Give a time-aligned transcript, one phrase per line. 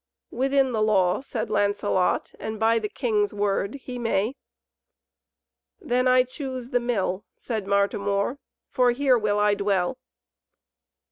[0.31, 4.35] "Within the law," said Lancelot, "and by the King's word he may."
[5.79, 8.39] "Then choose I the Mill," said Martimor,
[8.71, 9.99] "for here will I dwell."